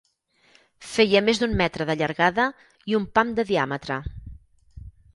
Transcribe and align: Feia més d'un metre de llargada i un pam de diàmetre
Feia 0.91 1.21
més 1.25 1.41
d'un 1.43 1.53
metre 1.59 1.87
de 1.91 1.97
llargada 2.01 2.49
i 2.95 3.01
un 3.03 3.09
pam 3.19 3.39
de 3.41 3.49
diàmetre 3.55 4.03